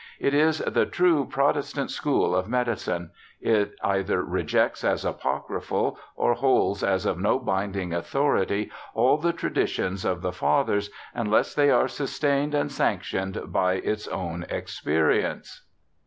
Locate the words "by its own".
13.53-14.43